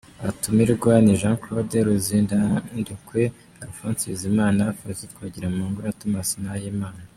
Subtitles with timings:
[0.21, 3.21] Abatumirwa ni: Jean Claude Ruzirandekwe,
[3.63, 7.01] Alphonse Bizimana, Faustin Twagiramungu na Thomas Nahimana